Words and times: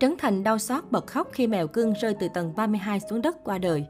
Trấn 0.00 0.14
Thành 0.18 0.44
đau 0.44 0.58
xót 0.58 0.84
bật 0.90 1.06
khóc 1.06 1.28
khi 1.32 1.46
mèo 1.46 1.66
cưng 1.66 1.92
rơi 1.92 2.14
từ 2.20 2.28
tầng 2.34 2.52
32 2.56 3.00
xuống 3.00 3.22
đất 3.22 3.44
qua 3.44 3.58
đời. 3.58 3.84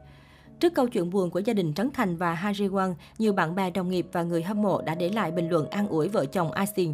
Trước 0.59 0.73
câu 0.73 0.87
chuyện 0.87 1.09
buồn 1.09 1.29
của 1.29 1.39
gia 1.39 1.53
đình 1.53 1.73
Trấn 1.73 1.89
Thành 1.93 2.17
và 2.17 2.33
Harry 2.33 2.67
Won, 2.67 2.93
nhiều 3.17 3.33
bạn 3.33 3.55
bè, 3.55 3.69
đồng 3.69 3.89
nghiệp 3.89 4.07
và 4.11 4.23
người 4.23 4.43
hâm 4.43 4.61
mộ 4.61 4.81
đã 4.81 4.95
để 4.95 5.09
lại 5.09 5.31
bình 5.31 5.49
luận 5.49 5.69
an 5.69 5.87
ủi 5.87 6.07
vợ 6.07 6.25
chồng 6.25 6.51
Asin. 6.51 6.93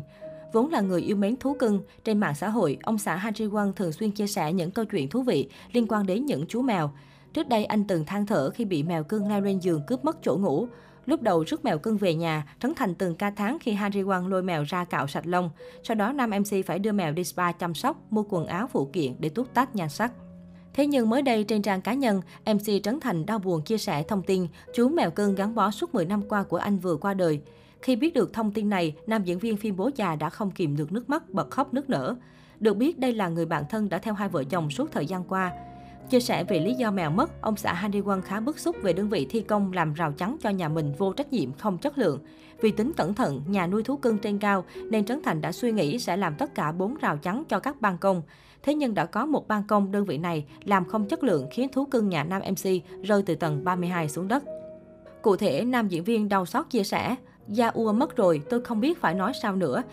Vốn 0.53 0.69
là 0.69 0.81
người 0.81 1.01
yêu 1.01 1.15
mến 1.15 1.35
thú 1.35 1.53
cưng, 1.53 1.81
trên 2.03 2.17
mạng 2.19 2.35
xã 2.35 2.49
hội, 2.49 2.77
ông 2.83 2.97
xã 2.97 3.15
Harry 3.15 3.45
Won 3.45 3.73
thường 3.73 3.91
xuyên 3.91 4.11
chia 4.11 4.27
sẻ 4.27 4.53
những 4.53 4.71
câu 4.71 4.85
chuyện 4.85 5.09
thú 5.09 5.23
vị 5.23 5.49
liên 5.71 5.87
quan 5.87 6.05
đến 6.05 6.25
những 6.25 6.45
chú 6.47 6.61
mèo. 6.61 6.91
Trước 7.33 7.47
đây, 7.47 7.65
anh 7.65 7.83
từng 7.87 8.05
than 8.05 8.25
thở 8.25 8.49
khi 8.49 8.65
bị 8.65 8.83
mèo 8.83 9.03
cưng 9.03 9.29
leo 9.29 9.41
lên 9.41 9.59
giường 9.59 9.81
cướp 9.87 10.05
mất 10.05 10.17
chỗ 10.23 10.37
ngủ. 10.37 10.67
Lúc 11.07 11.21
đầu 11.21 11.43
rước 11.47 11.65
mèo 11.65 11.77
cưng 11.77 11.97
về 11.97 12.15
nhà, 12.15 12.55
Trấn 12.59 12.73
Thành 12.75 12.95
từng 12.95 13.15
ca 13.15 13.31
tháng 13.31 13.57
khi 13.59 13.73
Harry 13.73 14.01
Won 14.01 14.27
lôi 14.27 14.43
mèo 14.43 14.63
ra 14.63 14.85
cạo 14.85 15.07
sạch 15.07 15.27
lông. 15.27 15.49
Sau 15.83 15.95
đó, 15.95 16.11
nam 16.11 16.29
MC 16.29 16.65
phải 16.65 16.79
đưa 16.79 16.91
mèo 16.91 17.11
đi 17.11 17.23
spa 17.23 17.51
chăm 17.51 17.73
sóc, 17.73 17.97
mua 18.09 18.23
quần 18.29 18.45
áo 18.45 18.67
phụ 18.67 18.89
kiện 18.93 19.13
để 19.19 19.29
tút 19.29 19.53
tát 19.53 19.75
nhan 19.75 19.89
sắc. 19.89 20.11
Thế 20.73 20.87
nhưng 20.87 21.09
mới 21.09 21.21
đây 21.21 21.43
trên 21.43 21.61
trang 21.61 21.81
cá 21.81 21.93
nhân, 21.93 22.21
MC 22.45 22.83
Trấn 22.83 22.99
Thành 22.99 23.25
đau 23.25 23.39
buồn 23.39 23.61
chia 23.61 23.77
sẻ 23.77 24.03
thông 24.03 24.21
tin 24.21 24.47
chú 24.75 24.89
mèo 24.89 25.11
cưng 25.11 25.35
gắn 25.35 25.55
bó 25.55 25.71
suốt 25.71 25.93
10 25.93 26.05
năm 26.05 26.21
qua 26.29 26.43
của 26.43 26.57
anh 26.57 26.77
vừa 26.77 26.95
qua 26.95 27.13
đời. 27.13 27.41
Khi 27.81 27.95
biết 27.95 28.13
được 28.13 28.33
thông 28.33 28.51
tin 28.51 28.69
này, 28.69 28.95
nam 29.07 29.23
diễn 29.23 29.39
viên 29.39 29.57
phim 29.57 29.75
Bố 29.75 29.89
già 29.95 30.15
đã 30.15 30.29
không 30.29 30.51
kìm 30.51 30.77
được 30.77 30.91
nước 30.91 31.09
mắt 31.09 31.29
bật 31.29 31.49
khóc 31.49 31.73
nức 31.73 31.89
nở. 31.89 32.15
Được 32.59 32.77
biết 32.77 32.99
đây 32.99 33.13
là 33.13 33.29
người 33.29 33.45
bạn 33.45 33.63
thân 33.69 33.89
đã 33.89 33.97
theo 33.97 34.13
hai 34.13 34.29
vợ 34.29 34.43
chồng 34.43 34.69
suốt 34.69 34.91
thời 34.91 35.05
gian 35.05 35.23
qua. 35.23 35.51
Chia 36.09 36.19
sẻ 36.19 36.43
về 36.43 36.59
lý 36.59 36.73
do 36.73 36.91
mèo 36.91 37.11
mất, 37.11 37.41
ông 37.41 37.55
xã 37.55 37.73
Handy 37.73 38.01
Won 38.01 38.21
khá 38.21 38.39
bức 38.39 38.59
xúc 38.59 38.75
về 38.81 38.93
đơn 38.93 39.09
vị 39.09 39.27
thi 39.29 39.41
công 39.41 39.73
làm 39.73 39.93
rào 39.93 40.11
chắn 40.11 40.37
cho 40.41 40.49
nhà 40.49 40.69
mình 40.69 40.93
vô 40.97 41.13
trách 41.13 41.33
nhiệm, 41.33 41.53
không 41.53 41.77
chất 41.77 41.97
lượng. 41.97 42.19
Vì 42.61 42.71
tính 42.71 42.91
cẩn 42.97 43.13
thận, 43.13 43.41
nhà 43.47 43.67
nuôi 43.67 43.83
thú 43.83 43.97
cưng 43.97 44.17
trên 44.17 44.39
cao, 44.39 44.65
nên 44.89 45.05
Trấn 45.05 45.21
Thành 45.23 45.41
đã 45.41 45.51
suy 45.51 45.71
nghĩ 45.71 45.99
sẽ 45.99 46.17
làm 46.17 46.35
tất 46.35 46.55
cả 46.55 46.71
bốn 46.71 46.95
rào 47.01 47.17
chắn 47.17 47.43
cho 47.49 47.59
các 47.59 47.81
ban 47.81 47.97
công. 47.97 48.21
Thế 48.63 48.75
nhưng 48.75 48.93
đã 48.93 49.05
có 49.05 49.25
một 49.25 49.47
ban 49.47 49.63
công 49.63 49.91
đơn 49.91 50.05
vị 50.05 50.17
này 50.17 50.45
làm 50.63 50.85
không 50.85 51.07
chất 51.07 51.23
lượng 51.23 51.47
khiến 51.51 51.69
thú 51.71 51.85
cưng 51.85 52.09
nhà 52.09 52.23
nam 52.23 52.41
MC 52.51 52.69
rơi 53.03 53.23
từ 53.25 53.35
tầng 53.35 53.63
32 53.63 54.09
xuống 54.09 54.27
đất. 54.27 54.43
Cụ 55.21 55.35
thể, 55.35 55.65
nam 55.65 55.87
diễn 55.87 56.03
viên 56.03 56.29
đau 56.29 56.45
xót 56.45 56.69
chia 56.69 56.83
sẻ, 56.83 57.15
Da 57.47 57.67
ua 57.67 57.93
mất 57.93 58.15
rồi, 58.15 58.41
tôi 58.49 58.61
không 58.61 58.79
biết 58.79 59.01
phải 59.01 59.13
nói 59.13 59.31
sao 59.41 59.55
nữa 59.55 59.83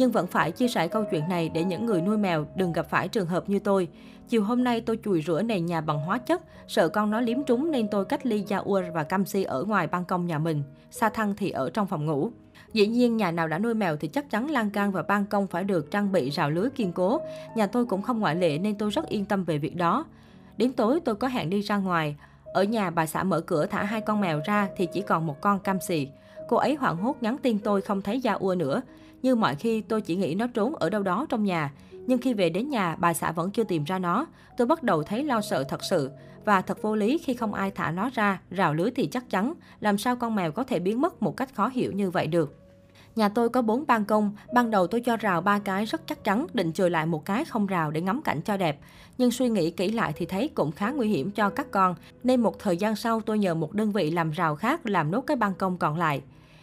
nhưng 0.00 0.12
vẫn 0.12 0.26
phải 0.26 0.52
chia 0.52 0.68
sẻ 0.68 0.88
câu 0.88 1.04
chuyện 1.10 1.28
này 1.28 1.48
để 1.48 1.64
những 1.64 1.86
người 1.86 2.02
nuôi 2.02 2.16
mèo 2.16 2.46
đừng 2.54 2.72
gặp 2.72 2.86
phải 2.90 3.08
trường 3.08 3.26
hợp 3.26 3.48
như 3.48 3.58
tôi. 3.58 3.88
Chiều 4.28 4.44
hôm 4.44 4.64
nay 4.64 4.80
tôi 4.80 4.98
chùi 5.04 5.22
rửa 5.22 5.42
nền 5.42 5.66
nhà 5.66 5.80
bằng 5.80 6.00
hóa 6.00 6.18
chất, 6.18 6.42
sợ 6.68 6.88
con 6.88 7.10
nó 7.10 7.20
liếm 7.20 7.44
trúng 7.44 7.70
nên 7.70 7.88
tôi 7.88 8.04
cách 8.04 8.26
ly 8.26 8.44
da 8.48 8.56
ua 8.58 8.82
và 8.94 9.04
canxi 9.04 9.42
ở 9.42 9.64
ngoài 9.64 9.86
ban 9.86 10.04
công 10.04 10.26
nhà 10.26 10.38
mình. 10.38 10.62
Sa 10.90 11.08
thăng 11.08 11.34
thì 11.36 11.50
ở 11.50 11.70
trong 11.70 11.86
phòng 11.86 12.06
ngủ. 12.06 12.30
Dĩ 12.72 12.86
nhiên, 12.86 13.16
nhà 13.16 13.30
nào 13.30 13.48
đã 13.48 13.58
nuôi 13.58 13.74
mèo 13.74 13.96
thì 13.96 14.08
chắc 14.08 14.30
chắn 14.30 14.50
lan 14.50 14.70
can 14.70 14.92
và 14.92 15.02
ban 15.02 15.26
công 15.26 15.46
phải 15.46 15.64
được 15.64 15.90
trang 15.90 16.12
bị 16.12 16.30
rào 16.30 16.50
lưới 16.50 16.70
kiên 16.70 16.92
cố. 16.92 17.20
Nhà 17.54 17.66
tôi 17.66 17.86
cũng 17.86 18.02
không 18.02 18.20
ngoại 18.20 18.36
lệ 18.36 18.58
nên 18.58 18.78
tôi 18.78 18.90
rất 18.90 19.08
yên 19.08 19.24
tâm 19.24 19.44
về 19.44 19.58
việc 19.58 19.76
đó. 19.76 20.04
Đến 20.56 20.72
tối 20.72 21.00
tôi 21.04 21.14
có 21.14 21.28
hẹn 21.28 21.50
đi 21.50 21.60
ra 21.60 21.76
ngoài. 21.76 22.16
Ở 22.44 22.62
nhà 22.62 22.90
bà 22.90 23.06
xã 23.06 23.22
mở 23.22 23.40
cửa 23.40 23.66
thả 23.66 23.82
hai 23.82 24.00
con 24.00 24.20
mèo 24.20 24.40
ra 24.46 24.68
thì 24.76 24.86
chỉ 24.86 25.02
còn 25.02 25.26
một 25.26 25.40
con 25.40 25.58
cam 25.58 25.80
xì. 25.80 26.08
Cô 26.50 26.56
ấy 26.56 26.74
hoảng 26.74 26.96
hốt 26.96 27.16
nhắn 27.20 27.36
tin 27.42 27.58
tôi 27.58 27.82
không 27.82 28.02
thấy 28.02 28.20
da 28.20 28.32
ua 28.32 28.54
nữa. 28.54 28.82
Như 29.22 29.34
mọi 29.34 29.54
khi 29.54 29.80
tôi 29.80 30.00
chỉ 30.00 30.16
nghĩ 30.16 30.34
nó 30.34 30.46
trốn 30.46 30.76
ở 30.76 30.90
đâu 30.90 31.02
đó 31.02 31.26
trong 31.28 31.44
nhà. 31.44 31.72
Nhưng 31.92 32.18
khi 32.18 32.34
về 32.34 32.50
đến 32.50 32.70
nhà, 32.70 32.96
bà 32.96 33.14
xã 33.14 33.32
vẫn 33.32 33.50
chưa 33.50 33.64
tìm 33.64 33.84
ra 33.84 33.98
nó. 33.98 34.26
Tôi 34.56 34.66
bắt 34.66 34.82
đầu 34.82 35.02
thấy 35.02 35.24
lo 35.24 35.40
sợ 35.40 35.64
thật 35.64 35.84
sự. 35.84 36.10
Và 36.44 36.60
thật 36.60 36.82
vô 36.82 36.96
lý 36.96 37.18
khi 37.18 37.34
không 37.34 37.54
ai 37.54 37.70
thả 37.70 37.90
nó 37.90 38.10
ra, 38.14 38.40
rào 38.50 38.74
lưới 38.74 38.90
thì 38.90 39.06
chắc 39.06 39.30
chắn. 39.30 39.54
Làm 39.80 39.98
sao 39.98 40.16
con 40.16 40.34
mèo 40.34 40.52
có 40.52 40.64
thể 40.64 40.78
biến 40.78 41.00
mất 41.00 41.22
một 41.22 41.36
cách 41.36 41.54
khó 41.54 41.68
hiểu 41.68 41.92
như 41.92 42.10
vậy 42.10 42.26
được. 42.26 42.56
Nhà 43.16 43.28
tôi 43.28 43.48
có 43.48 43.62
4 43.62 43.84
ban 43.86 44.04
công, 44.04 44.32
ban 44.54 44.70
đầu 44.70 44.86
tôi 44.86 45.00
cho 45.00 45.16
rào 45.16 45.40
ba 45.40 45.58
cái 45.58 45.84
rất 45.84 46.06
chắc 46.06 46.24
chắn, 46.24 46.46
định 46.52 46.72
chừa 46.72 46.88
lại 46.88 47.06
một 47.06 47.24
cái 47.24 47.44
không 47.44 47.66
rào 47.66 47.90
để 47.90 48.00
ngắm 48.00 48.22
cảnh 48.22 48.40
cho 48.40 48.56
đẹp. 48.56 48.78
Nhưng 49.18 49.30
suy 49.30 49.48
nghĩ 49.48 49.70
kỹ 49.70 49.88
lại 49.88 50.12
thì 50.16 50.26
thấy 50.26 50.48
cũng 50.54 50.72
khá 50.72 50.90
nguy 50.90 51.08
hiểm 51.08 51.30
cho 51.30 51.50
các 51.50 51.70
con, 51.70 51.94
nên 52.24 52.40
một 52.40 52.58
thời 52.58 52.76
gian 52.76 52.96
sau 52.96 53.20
tôi 53.20 53.38
nhờ 53.38 53.54
một 53.54 53.72
đơn 53.72 53.92
vị 53.92 54.10
làm 54.10 54.30
rào 54.30 54.56
khác 54.56 54.86
làm 54.86 55.10
nốt 55.10 55.20
cái 55.20 55.36
ban 55.36 55.54
công 55.54 55.78
còn 55.78 55.98
lại. 55.98 56.22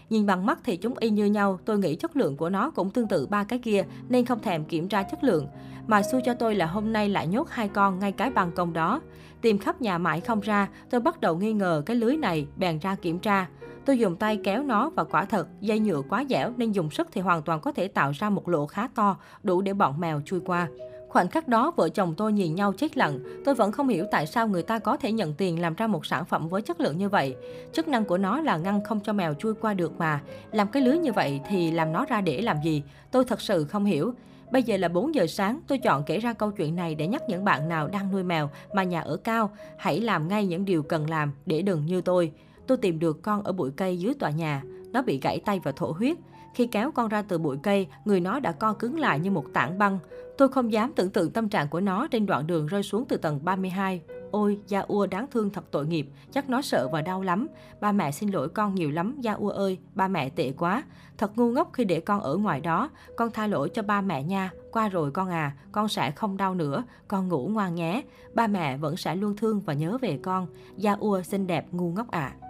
Nhìn 0.10 0.26
bằng 0.26 0.46
mắt 0.46 0.60
thì 0.64 0.78
chúng 0.78 0.98
y 0.98 1.10
như 1.10 1.26
nhau, 1.26 1.60
tôi 1.66 1.80
nghĩ 1.80 1.96
chất 1.96 2.16
lượng 2.16 2.38
của 2.38 2.50
nó 2.50 2.70
cũng 2.70 2.90
tương 2.90 3.08
tự 3.08 3.28
ba 3.28 3.44
cái 3.44 3.60
kia 3.60 3.84
nên 4.10 4.26
không 4.26 4.40
thèm 4.40 4.66
kiểm 4.66 4.90
tra 4.90 5.04
chất 5.04 5.24
lượng. 5.24 5.48
Mà 5.88 6.02
xui 6.04 6.22
cho 6.26 6.34
tôi 6.34 6.56
là 6.56 6.66
hôm 6.66 6.94
nay 6.94 7.10
lại 7.10 7.28
nhốt 7.28 7.50
hai 7.50 7.68
con 7.68 8.00
ngay 8.00 8.12
cái 8.12 8.30
ban 8.30 8.52
công 8.52 8.74
đó. 8.74 9.02
Tìm 9.42 9.58
khắp 9.58 9.82
nhà 9.82 9.98
mãi 9.98 10.22
không 10.22 10.40
ra, 10.40 10.68
tôi 10.90 11.02
bắt 11.02 11.22
đầu 11.22 11.38
nghi 11.38 11.54
ngờ 11.54 11.84
cái 11.86 11.96
lưới 11.96 12.18
này, 12.18 12.48
bèn 12.56 12.80
ra 12.80 12.96
kiểm 12.96 13.20
tra. 13.20 13.48
Tôi 13.86 14.00
dùng 14.00 14.16
tay 14.16 14.40
kéo 14.44 14.64
nó 14.64 14.90
và 14.90 15.04
quả 15.04 15.26
thật, 15.26 15.48
dây 15.62 15.80
nhựa 15.80 16.02
quá 16.10 16.26
dẻo 16.30 16.52
nên 16.58 16.72
dùng 16.72 16.90
sức 16.90 17.08
thì 17.12 17.22
hoàn 17.22 17.42
toàn 17.42 17.62
có 17.62 17.72
thể 17.72 17.88
tạo 17.88 18.12
ra 18.12 18.30
một 18.30 18.50
lỗ 18.50 18.66
khá 18.66 18.88
to, 18.96 19.18
đủ 19.44 19.62
để 19.62 19.74
bọn 19.74 20.00
mèo 20.00 20.22
chui 20.26 20.40
qua. 20.40 20.68
Khoảnh 21.10 21.28
khắc 21.28 21.48
đó, 21.48 21.72
vợ 21.76 21.90
chồng 21.90 22.14
tôi 22.18 22.34
nhìn 22.34 22.56
nhau 22.56 22.74
chết 22.74 22.98
lặng. 22.98 23.20
Tôi 23.46 23.56
vẫn 23.56 23.72
không 23.72 23.88
hiểu 23.88 24.06
tại 24.12 24.28
sao 24.28 24.48
người 24.48 24.64
ta 24.64 24.80
có 24.80 24.98
thể 24.98 25.12
nhận 25.12 25.34
tiền 25.34 25.62
làm 25.62 25.76
ra 25.76 25.88
một 25.88 26.06
sản 26.06 26.26
phẩm 26.26 26.48
với 26.48 26.62
chất 26.62 26.80
lượng 26.80 26.98
như 26.98 27.10
vậy. 27.10 27.36
Chức 27.74 27.88
năng 27.88 28.06
của 28.06 28.18
nó 28.18 28.42
là 28.42 28.58
ngăn 28.58 28.84
không 28.84 29.00
cho 29.00 29.14
mèo 29.14 29.34
chui 29.34 29.54
qua 29.54 29.74
được 29.74 29.98
mà. 29.98 30.22
Làm 30.52 30.68
cái 30.68 30.84
lưới 30.84 30.98
như 30.98 31.14
vậy 31.14 31.42
thì 31.50 31.72
làm 31.72 31.92
nó 31.92 32.06
ra 32.06 32.22
để 32.22 32.42
làm 32.42 32.58
gì? 32.64 32.84
Tôi 33.12 33.26
thật 33.26 33.42
sự 33.42 33.66
không 33.66 33.86
hiểu. 33.86 34.14
Bây 34.52 34.64
giờ 34.64 34.78
là 34.78 34.88
4 34.88 35.16
giờ 35.16 35.28
sáng, 35.28 35.60
tôi 35.68 35.78
chọn 35.78 36.04
kể 36.04 36.20
ra 36.20 36.34
câu 36.34 36.52
chuyện 36.52 36.76
này 36.76 36.96
để 36.96 37.08
nhắc 37.08 37.22
những 37.28 37.46
bạn 37.46 37.70
nào 37.70 37.88
đang 37.88 38.12
nuôi 38.12 38.24
mèo 38.24 38.50
mà 38.74 38.84
nhà 38.84 39.02
ở 39.02 39.18
cao, 39.18 39.50
hãy 39.78 40.02
làm 40.02 40.28
ngay 40.28 40.46
những 40.46 40.66
điều 40.66 40.84
cần 40.84 41.10
làm 41.10 41.32
để 41.46 41.62
đừng 41.62 41.86
như 41.86 42.02
tôi. 42.02 42.32
Tôi 42.68 42.78
tìm 42.78 43.00
được 43.00 43.22
con 43.22 43.44
ở 43.44 43.52
bụi 43.52 43.72
cây 43.76 44.00
dưới 44.00 44.14
tòa 44.14 44.30
nhà. 44.30 44.64
Nó 44.92 45.02
bị 45.02 45.20
gãy 45.20 45.40
tay 45.46 45.60
và 45.64 45.72
thổ 45.72 45.92
huyết. 45.92 46.18
Khi 46.58 46.68
kéo 46.68 46.92
con 46.92 47.10
ra 47.10 47.22
từ 47.22 47.38
bụi 47.38 47.58
cây, 47.64 47.88
người 48.06 48.20
nó 48.20 48.40
đã 48.40 48.52
co 48.52 48.74
cứng 48.74 49.00
lại 49.00 49.20
như 49.20 49.32
một 49.32 49.46
tảng 49.54 49.78
băng. 49.78 50.00
Tôi 50.38 50.50
không 50.50 50.72
dám 50.72 50.94
tưởng 50.96 51.10
tượng 51.10 51.32
tâm 51.32 51.50
trạng 51.50 51.68
của 51.68 51.80
nó 51.80 52.08
trên 52.08 52.26
đoạn 52.26 52.48
đường 52.48 52.68
rơi 52.68 52.84
xuống 52.84 53.06
từ 53.10 53.18
tầng 53.18 53.40
32. 53.44 54.02
Ôi, 54.32 54.60
Gia 54.68 54.80
Ua 54.80 55.06
đáng 55.06 55.28
thương 55.32 55.50
thật 55.50 55.64
tội 55.72 55.88
nghiệp, 55.88 56.08
chắc 56.32 56.50
nó 56.50 56.62
sợ 56.62 56.90
và 56.92 57.02
đau 57.02 57.22
lắm. 57.22 57.48
Ba 57.82 57.92
mẹ 57.92 58.12
xin 58.12 58.30
lỗi 58.30 58.50
con 58.50 58.76
nhiều 58.76 58.92
lắm, 58.92 59.16
Gia 59.20 59.34
Ua 59.34 59.50
ơi, 59.50 59.78
ba 59.96 60.08
mẹ 60.08 60.30
tệ 60.30 60.52
quá. 60.52 60.84
Thật 61.18 61.38
ngu 61.38 61.52
ngốc 61.52 61.70
khi 61.74 61.86
để 61.86 62.00
con 62.00 62.22
ở 62.22 62.38
ngoài 62.38 62.62
đó, 62.62 62.90
con 63.18 63.32
tha 63.32 63.48
lỗi 63.48 63.70
cho 63.70 63.82
ba 63.82 64.02
mẹ 64.02 64.24
nha. 64.24 64.52
Qua 64.72 64.90
rồi 64.90 65.12
con 65.12 65.30
à, 65.30 65.56
con 65.72 65.88
sẽ 65.88 66.12
không 66.12 66.38
đau 66.38 66.56
nữa, 66.56 66.84
con 67.08 67.28
ngủ 67.28 67.48
ngoan 67.48 67.76
nhé. 67.76 68.02
Ba 68.34 68.48
mẹ 68.48 68.78
vẫn 68.78 68.98
sẽ 68.98 69.16
luôn 69.16 69.36
thương 69.36 69.60
và 69.60 69.74
nhớ 69.74 69.98
về 70.02 70.20
con. 70.24 70.48
Gia 70.78 70.94
Ua 70.94 71.22
xinh 71.22 71.48
đẹp 71.48 71.68
ngu 71.72 71.92
ngốc 71.92 72.12
ạ. 72.12 72.34
À. 72.42 72.47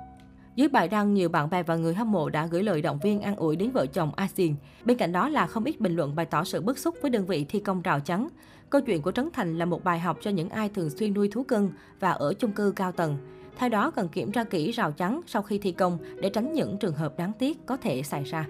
Dưới 0.57 0.67
bài 0.67 0.87
đăng, 0.87 1.13
nhiều 1.13 1.29
bạn 1.29 1.49
bè 1.49 1.63
và 1.63 1.75
người 1.75 1.93
hâm 1.93 2.11
mộ 2.11 2.29
đã 2.29 2.45
gửi 2.45 2.63
lời 2.63 2.81
động 2.81 2.99
viên 2.99 3.21
an 3.21 3.35
ủi 3.35 3.55
đến 3.55 3.71
vợ 3.71 3.85
chồng 3.85 4.11
Asin. 4.15 4.55
Bên 4.85 4.97
cạnh 4.97 5.11
đó 5.11 5.29
là 5.29 5.47
không 5.47 5.63
ít 5.63 5.79
bình 5.79 5.95
luận 5.95 6.15
bày 6.15 6.25
tỏ 6.25 6.43
sự 6.43 6.61
bức 6.61 6.77
xúc 6.77 6.95
với 7.01 7.11
đơn 7.11 7.25
vị 7.25 7.45
thi 7.49 7.59
công 7.59 7.81
rào 7.81 7.99
chắn. 7.99 8.27
Câu 8.69 8.81
chuyện 8.81 9.01
của 9.01 9.11
Trấn 9.11 9.29
Thành 9.33 9.57
là 9.57 9.65
một 9.65 9.83
bài 9.83 9.99
học 9.99 10.17
cho 10.21 10.31
những 10.31 10.49
ai 10.49 10.69
thường 10.69 10.89
xuyên 10.89 11.13
nuôi 11.13 11.29
thú 11.31 11.43
cưng 11.43 11.71
và 11.99 12.11
ở 12.11 12.33
chung 12.33 12.51
cư 12.51 12.71
cao 12.75 12.91
tầng. 12.91 13.17
Theo 13.57 13.69
đó, 13.69 13.91
cần 13.91 14.09
kiểm 14.09 14.31
tra 14.31 14.43
kỹ 14.43 14.71
rào 14.71 14.91
chắn 14.91 15.21
sau 15.27 15.41
khi 15.41 15.57
thi 15.57 15.71
công 15.71 15.97
để 16.21 16.29
tránh 16.29 16.53
những 16.53 16.77
trường 16.77 16.95
hợp 16.95 17.17
đáng 17.17 17.31
tiếc 17.39 17.65
có 17.65 17.77
thể 17.77 18.03
xảy 18.03 18.23
ra. 18.23 18.47